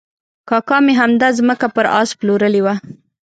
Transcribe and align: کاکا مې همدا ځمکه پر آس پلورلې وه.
کاکا 0.49 0.77
مې 0.85 0.93
همدا 1.01 1.29
ځمکه 1.39 1.67
پر 1.75 1.85
آس 1.99 2.09
پلورلې 2.19 2.61
وه. 2.65 2.75